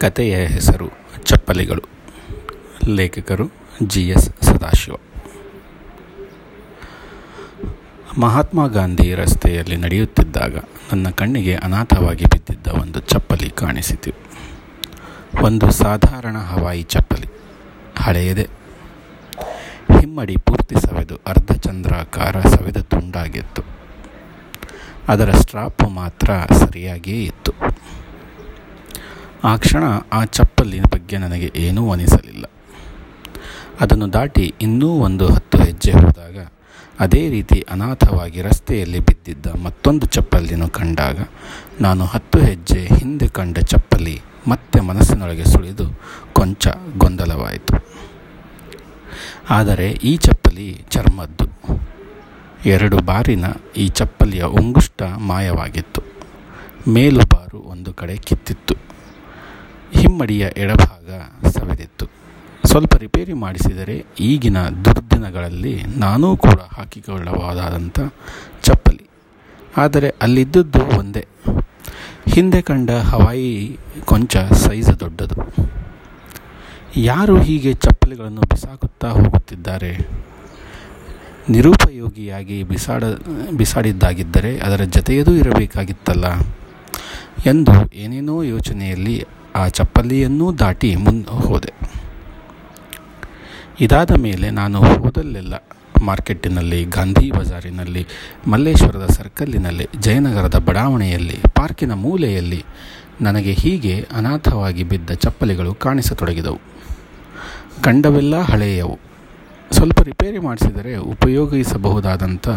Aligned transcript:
ಕಥೆಯ 0.00 0.46
ಹೆಸರು 0.46 0.88
ಚಪ್ಪಲಿಗಳು. 1.22 1.82
ಲೇಖಕರು 2.88 3.50
ಜಿ 3.82 4.08
ಎಸ್ 4.08 4.30
ಸದಾಶಿವ. 4.42 4.94
ಮಹಾತ್ಮ 8.18 8.66
ಗಾಂಧಿ 8.66 9.14
ರಸ್ತೆಯಲ್ಲಿ 9.14 9.76
ನಡೆಯುತ್ತಿದ್ದಾಗ 9.76 10.56
ನನ್ನ 10.92 11.10
ಕಣ್ಣಿಗೆ 11.10 11.54
ಅನಾಥವಾಗಿ 11.54 12.24
ಬಿದ್ದಿದ್ದ 12.24 12.66
ಒಂದು 12.66 13.00
ಚಪ್ಪಲಿ 13.00 13.50
ಕಾಣಿಸಿತು. 13.50 14.10
ಒಂದು 15.42 15.70
ಸಾಧಾರಣ 15.70 16.36
ಹವಾಯಿ 16.38 16.82
ಚಪ್ಪಲಿ. 16.82 17.26
ಹಳೆಯದೆ. 17.98 18.48
ಹಿಮ್ಮಡಿ 20.00 20.36
ಪೂರ್ತಿ 20.36 20.74
ಸವೆದು 20.74 21.16
ಅರ್ಧ 21.26 21.52
ಚಂದ್ರಾಕಾರ 21.52 22.40
ಸವೆದ 22.40 22.76
ತುಂಡಾಗಿತ್ತು. 22.76 23.62
ಅದರ 25.08 25.30
ಸ್ಟ್ರಾಪು 25.30 25.88
ಮಾತ್ರ 25.88 26.30
ಸರಿಯಾಗಿಯೇ 26.54 27.24
ಇತ್ತು. 27.24 27.47
ಆ 29.44 29.56
ಕ್ಷಣ 29.56 29.84
ಆ 30.12 30.24
ಚಪ್ಪಲಿನ 30.24 30.82
ಬಗ್ಗೆ 30.82 31.18
ನನಗೆ 31.18 31.52
ಏನೂ 31.56 31.90
ಅನಿಸಲಿಲ್ಲ. 31.90 32.44
ಅದನ್ನು 33.80 34.12
ದಾಟಿ 34.12 34.54
ಇನ್ನೂ 34.60 34.88
ಒಂದು 34.88 35.34
ಹತ್ತು 35.34 35.58
ಹೆಜ್ಜೆ 35.58 35.92
ಹೋದಾಗ 35.92 36.48
ಅದೇ 37.00 37.28
ರೀತಿ 37.28 37.66
ಅನಾಥವಾಗಿ 37.70 38.42
ರಸ್ತೆಯಲ್ಲಿ 38.42 38.98
ಬಿದ್ದಿದ್ದ 38.98 39.46
ಮತ್ತೊಂದು 39.46 40.06
ಚಪ್ಪಲಿಯನ್ನು 40.06 40.68
ಕಂಡಾಗ 40.68 41.28
ನಾನು 41.80 42.04
ಹತ್ತು 42.04 42.38
ಹೆಜ್ಜೆ 42.38 42.88
ಹಿಂದೆ 42.98 43.28
ಕಂಡ 43.28 43.58
ಚಪ್ಪಲಿ 43.58 44.20
ಮತ್ತೆ 44.48 44.80
ಮನಸ್ಸಿನೊಳಗೆ 44.80 45.44
ಸುಳಿದು 45.44 46.00
ಕೊಂಚ 46.32 46.68
ಗೊಂದಲವಾಯಿತು. 46.98 47.84
ಆದರೆ 49.50 49.90
ಈ 49.90 50.16
ಚಪ್ಪಲಿ 50.16 50.84
ಚರ್ಮದ್ದು. 50.90 51.46
ಎರಡು 52.66 52.98
ಬಾರಿನ 52.98 53.44
ಈ 53.76 53.88
ಚಪ್ಪಲಿಯ 53.88 54.42
ಉಂಗುಷ್ಟ 54.42 55.02
ಮಾಯವಾಗಿತ್ತು. 55.02 56.02
ಮೇಲುಬಾರು 56.90 57.58
ಒಂದು 57.58 57.92
ಕಡೆ 57.92 58.16
ಕಿತ್ತಿತ್ತು. 58.16 58.87
ಹಿಮ್ಮಡಿಯ 59.92 60.48
ಎಡಭಾಗ 60.56 61.10
ಸವೆದಿತ್ತು. 61.48 62.06
ಸ್ವಲ್ಪ 62.64 62.96
ರಿಪೇರಿ 62.96 63.32
ಮಾಡಿಸಿದರೆ 63.32 64.06
ಈಗಿನ 64.20 64.68
ದುರ್ದಿನಗಳಲ್ಲಿ 64.68 65.82
ನಾನೂ 65.82 66.36
ಕೂಡ 66.36 66.60
ಹಾಕಿಕೊಳ್ಳಬಹುದಾದಂಥ 66.72 68.00
ಚಪ್ಪಲಿ. 68.62 69.08
ಆದರೆ 69.76 70.08
ಅಲ್ಲಿದ್ದದ್ದು 70.22 70.98
ಒಂದೇ. 70.98 71.26
ಹಿಂದೆ 72.28 72.62
ಕಂಡ 72.62 72.90
ಹವಾಯಿ 72.90 73.78
ಕೊಂಚ 74.04 74.36
ಸೈಜ್ 74.36 75.00
ದೊಡ್ಡದು. 75.00 75.34
ಯಾರು 76.96 77.42
ಹೀಗೆ 77.42 77.72
ಚಪ್ಪಲಿಗಳನ್ನು 77.72 78.40
ಬಿಸಾಕುತ್ತಾ 78.40 79.08
ಹೋಗುತ್ತಿದ್ದಾರೆ? 79.08 79.98
ನಿರುಪಯೋಗಿಯಾಗಿ 81.50 82.62
ಬಿಸಾಡ, 82.62 83.04
ಬಿಸಾಡಿದ್ದಾಗಿದ್ದರೆ 83.56 84.58
ಅದರ 84.58 84.84
ಜತೆಯದೂ 84.84 85.34
ಇರಬೇಕಾಗಿತ್ತಲ್ಲ? 85.34 86.38
ಎಂದು 87.46 87.94
ಏನೇನೋ 87.94 88.42
ಯೋಚನೆಯಲ್ಲಿ 88.42 89.24
ಆ 89.58 89.68
ಚಪ್ಪಲಿಯನ್ನೂ 89.68 90.52
ದಾಟಿ 90.52 90.96
ಮುಂದೆ 90.96 91.30
ಹೋದೆ. 91.30 91.72
ಇದಾದ 93.80 94.10
ಮೇಲೆ 94.10 94.50
ನಾನು 94.50 94.82
ಹೋದಲ್ಲೆಲ್ಲ 94.82 95.54
ಮಾರ್ಕೆಟ್ಟಿನಲ್ಲಿ, 96.02 96.84
ಗಾಂಧಿ 96.84 97.30
ಬಜಾರಿನಲ್ಲಿ, 97.30 98.06
ಮಲ್ಲೇಶ್ವರದ 98.46 99.06
ಸರ್ಕಲ್ಲಿನಲ್ಲಿ, 99.06 99.86
ಜಯನಗರದ 100.00 100.58
ಬಡಾವಣೆಯಲ್ಲಿ, 100.58 101.36
ಪಾರ್ಕಿನ 101.54 101.92
ಮೂಲೆಯಲ್ಲಿ 101.92 102.64
ನನಗೆ 103.22 103.52
ಹೀಗೆ 103.52 104.06
ಅನಾಥವಾಗಿ 104.12 104.82
ಬಿದ್ದ 104.82 105.10
ಚಪ್ಪಲಿಗಳು 105.10 105.74
ಕಾಣಿಸತೊಡಗಿದವು. 105.74 106.60
ಕಂಡವೆಲ್ಲ 107.82 108.40
ಹಳೆಯವು. 108.40 108.98
ಸ್ವಲ್ಪ 109.70 110.00
ರಿಪೇರಿ 110.02 110.38
ಮಾಡಿಸಿದರೆ 110.38 110.96
ಉಪಯೋಗಿಸಬಹುದಾದಂಥ 110.96 112.48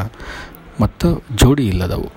ಮತ್ತು 0.81 1.23
ಜೋಡಿ 1.35 1.67
ಇಲ್ಲದವು. 1.67 2.09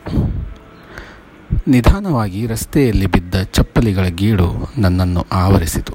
ನಿಧಾನವಾಗಿ 1.69 2.47
ರಸ್ತೆಯಲ್ಲಿ 2.47 3.07
ಬಿದ್ದ 3.07 3.43
ಚಪ್ಪಲಿಗಳ 3.43 4.07
ಗೀಡು 4.07 4.71
ನನ್ನನ್ನು 4.79 5.27
ಆವರಿಸಿತು. 5.33 5.95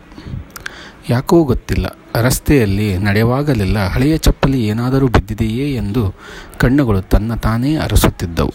ಯಾಕೋ 1.10 1.44
ಗೊತ್ತಿಲ್ಲ, 1.44 1.86
ರಸ್ತೆಯಲ್ಲಿ 2.22 2.98
ನಡೆಯುವಾಗಲೆಲ್ಲ 2.98 3.88
ಹಳೆಯ 3.88 4.18
ಚಪ್ಪಲಿ 4.18 4.68
ಏನಾದರೂ 4.68 5.08
ಬಿದ್ದಿದೆಯೇ 5.08 5.76
ಎಂದು 5.76 6.16
ಕಣ್ಣುಗಳು 6.58 7.02
ತನ್ನ 7.02 7.36
ತಾನೇ 7.36 7.76
ಅರಸುತ್ತಿದ್ದವು. 7.76 8.54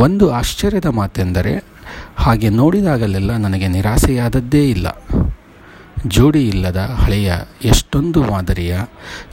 ಒಂದು 0.00 0.30
ಆಶ್ಚರ್ಯದ 0.30 0.86
ಮಾತೆಂದರೆ, 0.86 1.64
ಹಾಗೆ 2.16 2.48
ನೋಡಿದಾಗಲೆಲ್ಲ 2.48 3.36
ನನಗೆ 3.36 3.68
ನಿರಾಸೆಯಾದದ್ದೇ 3.68 4.70
ಇಲ್ಲ. 4.70 4.86
ಜೋಡಿ 6.06 6.48
ಇಲ್ಲದ 6.48 6.76
ಹಳೆಯ 6.76 7.34
ಎಷ್ಟೊಂದು 7.64 8.22
ಮಾದರಿಯ, 8.22 8.78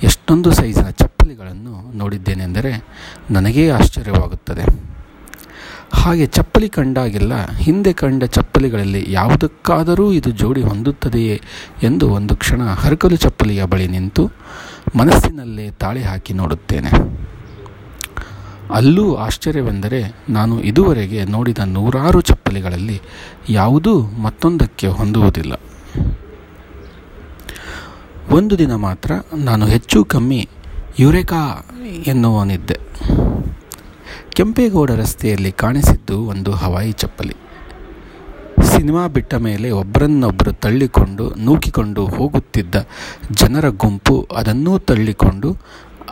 ಎಷ್ಟೊಂದು 0.03 0.51
ಸೈಜಿನ 0.51 0.89
ಚಪ್ಪಲಿಗಳನ್ನು 0.89 1.97
ನೋಡಿದ್ದೇನೆಂದರೆ 1.97 2.85
ನನಗೇ 3.31 3.69
ಆಶ್ಚರ್ಯವಾಗುತ್ತದೆ. 3.69 4.92
ಹಾಗೆ 5.93 6.25
ಚಪ್ಪಲಿ 6.25 6.69
ಕಂಡಾಗೆಲ್ಲ 6.69 7.45
ಹಿಂದೆ 7.45 7.93
ಕಂಡ 7.93 8.23
ಚಪ್ಪಲಿಗಳಲ್ಲಿ 8.23 9.05
ಯಾವುದಕ್ಕಾದರೂ 9.09 10.11
ಇದು 10.11 10.31
ಜೋಡಿ 10.31 10.61
ಹೊಂದುತ್ತದೆಯೇ 10.61 11.41
ಎಂದು 11.83 12.09
ಒಂದು 12.09 12.35
ಕ್ಷಣ 12.35 12.63
ಹರಕಲು 12.63 13.15
ಚಪ್ಪಲಿಯ 13.15 13.63
ಬಳಿ 13.63 13.87
ನಿಂತು 13.87 14.31
ಮನಸ್ಸಿನಲ್ಲೇ 14.95 15.71
ತಾಳೆ 15.71 16.03
ಹಾಕಿ 16.03 16.33
ನೋಡುತ್ತೇನೆ. 16.33 16.91
ಅಲ್ಲೂ 18.73 19.15
ಆಶ್ಚರ್ಯವೆಂದರೆ 19.15 20.15
ನಾನು 20.29 20.61
ಇದುವರೆಗೆ 20.61 21.23
ನೋಡಿದ 21.23 21.57
ನೂರಾರು 21.65 22.21
ಚಪ್ಪಲಿಗಳಲ್ಲಿ 22.21 23.01
ಯಾವುದೂ 23.49 24.01
ಮತ್ತೊಂದಕ್ಕೆ 24.01 24.87
ಹೊಂದುವುದಿಲ್ಲ. 24.87 25.53
ಒಂದು 28.29 28.57
ದಿನ 28.57 28.75
ಮಾತ್ರ 28.75 29.11
ನಾನು 29.37 29.65
ಹೆಚ್ಚು 29.65 30.05
ಕಮ್ಮಿ 30.05 30.49
ಯುರೇಕಾ 30.99 31.69
ಎನ್ನುವನಿದ್ದೆ. 32.07 32.77
ಕೆಂಪೇಗೌಡ 34.33 34.91
ರಸ್ತೆಯಲ್ಲಿ 34.91 35.51
ಕಾಣಿಸಿದ್ದು 35.51 36.25
ಒಂದು 36.25 36.51
ಹವಾಯಿ 36.51 36.91
ಚಪ್ಪಲಿ. 36.91 37.35
ಸಿನಿಮಾ 38.63 39.07
ಬಿಟ್ಟ 39.07 39.33
ಮೇಲೆ 39.33 39.71
ಒಬ್ಬರನ್ನೊಬ್ಬರು 39.71 40.51
ತಳ್ಳಿಕೊಂಡು, 40.53 41.35
ನೂಕಿಕೊಂಡು 41.37 42.05
ಹೋಗುತ್ತಿದ್ದ 42.05 42.75
ಜನರ 43.31 43.69
ಗುಂಪು 43.69 44.27
ಅದನ್ನೂ 44.35 44.79
ತಳ್ಳಿಕೊಂಡು, 44.79 45.57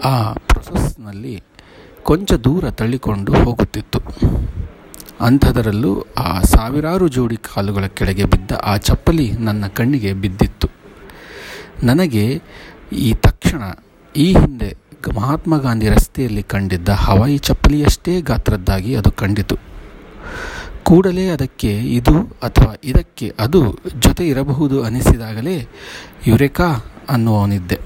ಆ 0.03 0.33
ಪ್ರೊಸೆಸ್ನಲ್ಲಿ 0.33 1.43
ಕೊಂಚ 2.03 2.33
ದೂರ 2.33 2.69
ತಳ್ಳಿಕೊಂಡು 2.69 3.33
ಹೋಗುತ್ತಿತ್ತು. 3.33 3.99
ಅಂಥದರಲ್ಲೂ 5.21 6.05
ಆ 6.17 6.41
ಸಾವಿರಾರು 6.41 7.07
ಜೋಡಿ 7.07 7.37
ಕಾಲುಗಳ 7.37 7.85
ಕೆಳಗೆ 7.85 8.25
ಬಿದ್ದ 8.25 8.51
ಆ 8.63 8.77
ಚಪ್ಪಲಿ 8.77 9.31
ನನ್ನ 9.31 9.67
ಕಣ್ಣಿಗೆ 9.67 10.13
ಬಿದ್ದಿತ್ತು. 10.13 10.67
ನನಗೆ 11.83 12.41
ಈ 12.91 13.13
ತಕ್ಷಣ 13.13 13.61
ಈ 14.15 14.33
ಹಿಂದೆ 14.33 14.90
ಮಹಾತ್ಮ 15.09 15.57
ಗಾಂಧಿ 15.57 15.89
ರಸ್ತೆಯಲ್ಲಿ 15.89 16.43
ಕಂಡಿದ್ದ 16.43 16.89
ಹವಾಯಿ 16.89 17.37
ಚಪ್ಪಲಿಯಷ್ಟೇ 17.37 18.21
ಗಾತ್ರದ್ದಾಗಿ 18.21 18.95
ಅದು 18.95 19.11
ಕಂಡಿತು. 19.11 19.55
ಕೂಡಲೇ 20.83 21.27
ಅದಕ್ಕೆ 21.27 21.77
ಇದು 21.77 22.21
ಅಥವಾ 22.21 22.75
ಇದಕ್ಕೆ 22.83 23.33
ಅದು 23.39 23.79
ಜೊತೆ 23.99 24.27
ಇರಬಹುದು 24.27 24.83
ಅನಿಸಿದಾಗಲೇ 24.83 25.67
ಯುರೇಕಾ 26.27 26.67
ಅನ್ನುವನಿದ್ದೆ 27.09 27.79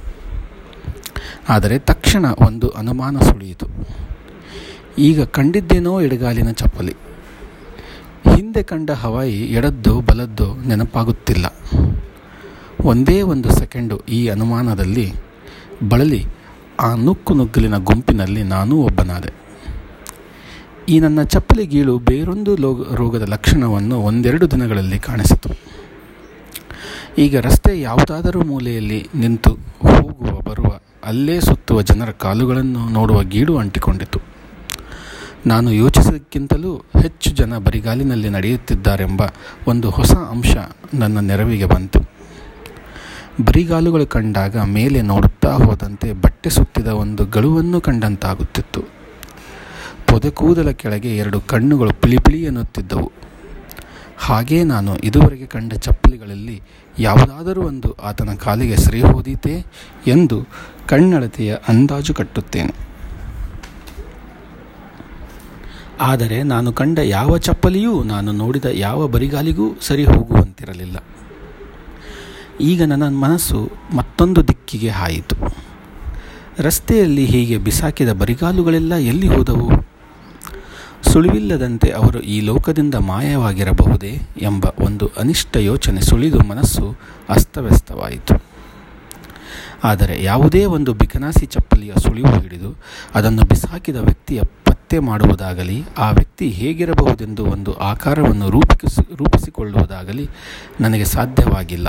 ಆದರೆ 1.49 1.79
ತಕ್ಷಣ 1.79 2.25
ಒಂದು 2.47 2.69
ಅನುಮಾನ 2.69 3.19
ಸುಳಿಯಿತು. 3.19 3.67
ಈಗ 4.97 5.23
ಕಂಡಿದ್ದೇನೋ 5.23 6.01
ಎಡಗಾಲಿನ 6.01 6.51
ಚಪ್ಪಲಿ. 6.51 6.93
ಹಿಂದೆ 8.35 8.63
ಕಂಡ 8.63 8.91
ಹವಾಯಿ 8.91 9.41
ಎಡದ್ದು 9.41 10.01
ಬಲದ್ದು 10.01 10.67
ನೆನಪಾಗುತ್ತಿಲ್ಲ. 10.67 11.45
ಒಂದೇ 12.81 13.21
ಒಂದು 13.21 13.51
ಸೆಕೆಂಡು 13.51 13.97
ಈ 13.97 14.27
ಅನುಮಾನದಲ್ಲಿ 14.27 15.13
ಬಳಲಿ 15.89 16.25
ಆ 16.79 16.95
ನುಕ್ಕು 16.95 17.33
ನುಗ್ಗಲಿನ 17.33 17.77
ಗುಂಪಿನಲ್ಲಿ 17.77 18.43
ನಾನೂ 18.43 18.75
ಒಬ್ಬನಾದೆ. 18.75 19.33
ಈ 20.89 20.99
ನನ್ನ 20.99 21.23
ಚಪ್ಪಲಿ 21.23 21.65
ಗೀಳು 21.65 21.99
ಬೇರೊಂದು 21.99 22.55
ರೋಗದ 22.95 23.21
ಲಕ್ಷಣವನ್ನು 23.21 24.01
ಒಂದೆರಡು 24.01 24.51
ದಿನಗಳಲ್ಲಿ 24.51 24.99
ಕಾಣಿಸಿತು. 24.99 25.49
ಈಗ 27.17 27.37
ರಸ್ತೆ 27.37 27.81
ಯಾವುದಾದರೂ 27.81 28.43
ಮೂಲೆಯಲ್ಲಿ 28.43 29.09
ನಿಂತು 29.15 29.49
ಹೋಗುವ, 29.79 30.41
ಬರುವ, 30.41 30.79
ಅಲ್ಲೇ 31.03 31.39
ಸುತ್ತುವ 31.39 31.81
ಜನರ 31.81 32.11
ಕಾಲುಗಳನ್ನು 32.11 32.89
ನೋಡುವ 32.89 33.23
ಗೀಡು 33.23 33.57
ಅಂಟಿಕೊಂಡಿತು. 33.57 34.19
ನಾನು 35.47 35.71
ಯೋಚಿಸಿದಕ್ಕಿಂತಲೂ 35.71 36.75
ಹೆಚ್ಚು 36.75 37.29
ಜನ 37.29 37.57
ಬರಿಗಾಲಿನಲ್ಲಿ 37.57 38.29
ನಡೆಯುತ್ತಿದ್ದಾರೆಂಬ 38.29 39.21
ಒಂದು 39.67 39.89
ಹೊಸ 39.89 40.11
ಅಂಶ 40.11 40.57
ನನ್ನ 40.93 41.19
ನೆರವಿಗೆ 41.19 41.65
ಬಂತು. 41.65 42.14
ಬರಿಗಾಲುಗಳು 43.41 44.07
ಕಂಡಾಗ 44.07 44.57
ಮೇಲೆ 44.57 45.01
ನೋಡುತ್ತಾ 45.01 45.51
ಹೋದಂತೆ 45.51 46.13
ಬಟ್ಟೆ 46.13 46.49
ಸುತ್ತಿದ 46.49 46.87
ಒಂದು 46.87 47.25
ಗಳುವನ್ನು 47.25 47.81
ಕಂಡಂತಾಗುತ್ತಿತ್ತು. 47.81 48.81
ಪೊದೆ 50.07 50.29
ಕೂದಲ 50.29 50.69
ಕೆಳಗೆ 50.69 51.17
ಎರಡು 51.17 51.41
ಕಣ್ಣುಗಳು 51.41 51.89
ಪಿಳಿಪಿಳಿ 51.89 52.17
ಪಿಳಿ 52.17 52.43
ಎನ್ನುತ್ತಿದ್ದವು. 52.43 53.11
ಹಾಗೇ 54.17 54.63
ನಾನು 54.63 54.97
ಇದುವರೆಗೆ 54.97 55.45
ಕಂಡ 55.45 55.73
ಚಪ್ಪಲಿಗಳಲ್ಲಿ 55.73 56.61
ಯಾವುದಾದರೂ 56.99 57.63
ಒಂದು 57.63 57.93
ಆತನ 57.93 58.33
ಕಾಲಿಗೆ 58.33 58.77
ಸರಿ 58.77 59.01
ಹೋದೀತೆ 59.01 59.65
ಎಂದು 60.07 60.47
ಕಣ್ಣಳತೆಯ 60.87 61.57
ಅಂದಾಜು 61.67 62.13
ಕಟ್ಟುತ್ತೇನೆ. 62.13 62.73
ಆದರೆ 66.01 66.43
ನಾನು 66.43 66.73
ಕಂಡ 66.73 66.99
ಯಾವ 66.99 67.37
ಚಪ್ಪಲಿಯೂ 67.37 68.03
ನಾನು 68.03 68.31
ನೋಡಿದ 68.31 68.65
ಯಾವ 68.73 69.07
ಬರಿಗಾಲಿಗೂ 69.07 69.75
ಸರಿ 69.81 70.05
ಹೋಗುವಂತಿರಲಿಲ್ಲ. 70.05 70.97
ಈಗ 72.61 72.83
ನನ್ನ 72.83 73.17
ಮನಸ್ಸು 73.17 73.71
ಮತ್ತೊಂದು 73.95 74.47
ದಿಕ್ಕಿಗೆ 74.47 74.89
ಹಾಯಿತು. 74.89 75.35
ರಸ್ತೆಯಲ್ಲಿ 76.59 77.25
ಹೀಗೆ 77.25 77.57
ಬಿಸಾಕಿದ 77.57 78.11
ಬರಿಗಾಲುಗಳೆಲ್ಲ 78.11 78.95
ಎಲ್ಲಿ 78.95 79.27
ಹೋದವು? 79.27 79.71
ಸುಳಿವಿಲ್ಲದಂತೆ 81.01 81.89
ಅವರು 81.89 82.19
ಈ 82.19 82.41
ಲೋಕದಿಂದ 82.41 82.95
ಮಾಯವಾಗಿರಬಹುದೇ 82.95 84.21
ಎಂಬ 84.41 84.65
ಒಂದು 84.79 85.11
ಅನಿಷ್ಟ 85.17 85.57
ಯೋಚನೆ 85.57 86.01
ಸುಳಿದು 86.01 86.39
ಮನಸ್ಸು 86.39 86.95
ಅಸ್ತವ್ಯಸ್ತವಾಯಿತು. 87.29 88.43
ಆದರೆ 89.83 90.23
ಯಾವುದೇ 90.23 90.65
ಒಂದು 90.65 90.93
ಬಿಕನಾಸಿ 90.93 91.45
ಚಪ್ಪಲಿಯ 91.45 91.93
ಸುಳಿವು 91.97 92.41
ಹಿಡಿದು 92.41 92.75
ಅದನ್ನು 93.15 93.43
ಬಿಸಾಕಿದ 93.43 93.95
ವ್ಯಕ್ತಿಯ 93.95 94.41
ಪತ್ತೆ 94.43 94.99
ಮಾಡುವುದಾಗಲಿ, 94.99 95.83
ಆ 95.97 96.11
ವ್ಯಕ್ತಿ 96.11 96.49
ಹೇಗಿರಬಹುದೆಂದು 96.49 97.45
ಒಂದು 97.45 97.73
ಆಕಾರವನ್ನು 97.73 98.49
ರೂಪಿಸಿ, 98.49 99.15
ರೂಪಿಸಿಕೊಳ್ಳುವುದಾಗಲಿ 99.15 100.29
ನನಗೆ 100.81 101.05
ಸಾಧ್ಯವಾಗಿಲ್ಲ. 101.05 101.87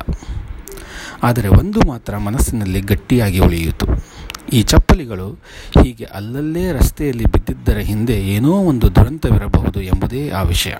ಆದರೆ 1.22 1.48
ಒಂದು 1.48 1.88
ಮಾತ್ರ 1.88 2.16
ಮನಸ್ಸಿನಲ್ಲಿ 2.16 2.80
ಗಟ್ಟಿಯಾಗಿ 2.80 3.38
ಉಳಿಯಿತು. 3.38 3.86
ಈ 4.52 4.62
ಚಪ್ಪಲಿಗಳು 4.62 5.30
ಹೀಗೆ 5.82 6.04
ಅಲ್ಲಲ್ಲೇ 6.04 6.72
ರಸ್ತೆಯಲ್ಲಿ 6.72 7.24
ಬಿದ್ದಿದ್ದರ 7.24 7.76
ಹಿಂದೆ 7.76 8.20
ಏನೋ 8.20 8.52
ಒಂದು 8.52 8.94
ದುರಂತವಿರಬಹುದು 8.94 9.80
ಎಂಬುದೇ 9.80 10.30
ಆ 10.30 10.42
ವಿಷಯ. 10.42 10.74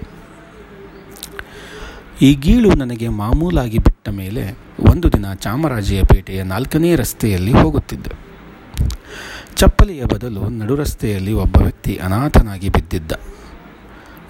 ಈ 2.23 2.35
ಗೀಳು 2.35 2.75
ನನಗೆ 2.75 3.09
ಮಾಮೂಲಾಗಿ 3.09 3.79
ಬಿಟ್ಟ 3.79 4.09
ಮೇಲೆ 4.09 4.59
ಒಂದು 4.81 5.13
ದಿನ 5.13 5.33
ಚಾಮರಾಜಿಯ 5.35 6.03
ಪೇಟೆಯ 6.03 6.43
ನಾಲ್ಕನೇ 6.43 6.95
ರಸ್ತೆಯಲ್ಲಿ 6.95 7.53
ಹೋಗುತ್ತಿದ್ದೆ. 7.53 8.11
ಚಪ್ಪಲಿಯ 9.57 10.05
ಬದಲು 10.05 10.49
ನಡು 10.49 10.77
ರಸ್ತೆಯಲ್ಲಿ 10.77 11.33
ಒಬ್ಬ 11.33 11.57
ವ್ಯಕ್ತಿ 11.57 11.97
ಅನಾಥನಾಗಿ 11.97 12.69
ಬಿದ್ದಿದ್ದ. 12.69 13.13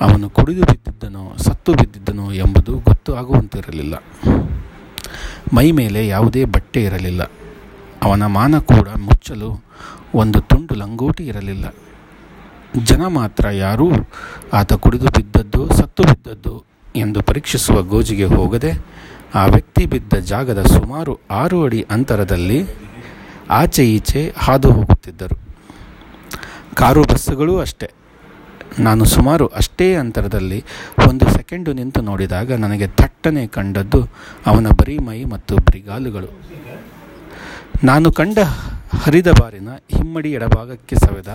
ಅವನು 0.00 0.30
ಕುಡಿದು 0.30 0.60
ಬಿದ್ದಿದ್ದನೋ 0.60 1.34
ಸತ್ತು 1.38 1.72
ಬಿದ್ದಿದ್ದನೋ 1.72 2.32
ಎಂಬುದು 2.32 2.78
ಗೊತ್ತು 2.78 3.16
ಆಗುವಂತಿರಲಿಲ್ಲ. 3.16 3.94
ಮೈ 5.54 5.70
ಮೇಲೆ 5.70 6.06
ಯಾವುದೇ 6.06 6.44
ಬಟ್ಟೆ 6.44 6.82
ಇರಲಿಲ್ಲ. 6.82 7.22
ಅವನ 8.02 8.26
ಮಾನ 8.26 8.58
ಕೂಡ 8.58 8.88
ಮುಚ್ಚಲು 8.88 9.64
ಒಂದು 10.14 10.40
ತುಂಡು 10.40 10.74
ಲಂಗೋಟಿ 10.74 11.26
ಇರಲಿಲ್ಲ. 11.26 11.74
ಜನ 12.84 13.06
ಮಾತ್ರ 13.06 13.48
ಯಾರೂ 13.48 13.90
ಆತ 14.52 14.72
ಕುಡಿದು 14.72 15.06
ಬಿದ್ದದ್ದು, 15.06 15.74
ಸತ್ತು 15.74 16.02
ಬಿದ್ದದ್ದು 16.02 16.64
ಎಂದು 16.96 17.22
ಪರೀಕ್ಷಿಸುವ 17.22 17.82
ಗೋಜಿಗೆ 17.82 18.24
ಹೋಗದೆ 18.24 18.72
ಆ 19.34 19.46
ವ್ಯಕ್ತಿ 19.46 19.86
ಬಿದ್ದ 19.86 20.12
ಜಾಗದ 20.12 20.62
ಸುಮಾರು 20.62 21.18
ಆರು 21.30 21.64
ಅಡಿ 21.64 21.86
ಅಂತರದಲ್ಲಿ 21.90 22.66
ಆಚೆ 23.50 23.86
ಈಚೆ 23.90 24.34
ಹಾದು 24.38 24.72
ಹೋಗುತ್ತಿದ್ದರು. 24.72 25.40
ಕಾರು 26.74 27.02
ಬಸ್ಸುಗಳೂ 27.02 27.58
ಅಷ್ಟೇ. 27.58 27.90
ನಾನು 28.86 29.02
ಸುಮಾರು 29.14 29.44
ಅಷ್ಟೇ 29.60 29.88
ಅಂತರದಲ್ಲಿ 30.02 30.58
ಒಂದು 31.08 31.26
ಸೆಕೆಂಡು 31.36 31.70
ನಿಂತು 31.78 32.00
ನೋಡಿದಾಗ 32.08 32.52
ನನಗೆ 32.64 32.86
ಥಟ್ಟನೆ 33.00 33.44
ಕಂಡದ್ದು 33.56 34.00
ಅವನ 34.50 34.66
ಬರೀ 34.80 34.96
ಮೈ 35.08 35.18
ಮತ್ತು 35.34 35.54
ಬರಿಗಾಲುಗಳು. 35.66 36.30
ನಾನು 37.90 38.08
ಕಂಡ 38.18 38.38
ಹರಿದ 39.02 39.30
ಬಾರಿನ 39.38 39.70
ಹಿಮ್ಮಡಿ 39.94 40.30
ಎಡಭಾಗಕ್ಕೆ 40.38 40.96
ಸವೆದ 41.04 41.30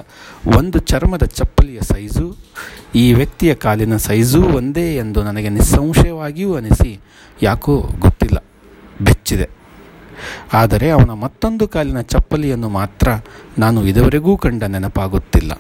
ಒಂದು 0.58 0.78
ಚರ್ಮದ 0.92 1.26
ಚಪ್ಪಲಿಯ 1.38 1.80
ಸೈಜು, 1.90 2.28
ಈ 3.02 3.06
ವ್ಯಕ್ತಿಯ 3.20 3.52
ಕಾಲಿನ 3.66 3.96
ಸೈಜೂ 4.08 4.42
ಒಂದೇ 4.60 4.86
ಎಂದು 5.04 5.20
ನನಗೆ 5.30 5.50
ನಿಸ್ಸಂಶಯವಾಗಿಯೂ 5.58 6.54
ಅನಿಸಿ 6.60 6.92
ಯಾಕೋ 7.48 7.76
ಗೊತ್ತಿಲ್ಲ, 8.06 8.38
ಬೆಚ್ಚಿದೆ. 9.08 9.48
ಆದರೆ 10.62 10.88
ಅವನ 10.96 11.12
ಮತ್ತೊಂದು 11.26 11.66
ಕಾಲಿನ 11.76 12.02
ಚಪ್ಪಲಿಯನ್ನು 12.14 12.72
ಮಾತ್ರ 12.80 13.08
ನಾನು 13.64 13.80
ಇದುವರೆಗೂ 13.92 14.34
ಕಂಡ 14.46 14.64
ನೆನಪಾಗುತ್ತಿಲ್ಲ. 14.76 15.52